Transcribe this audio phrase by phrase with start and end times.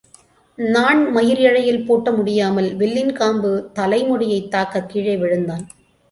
[0.57, 5.67] நாண் மயிர் இழையில் பூட்ட முடியாமல் வில்லின் காம்பு தலைமுடியைத் தாக்கக் கீழே விழுந்தான்.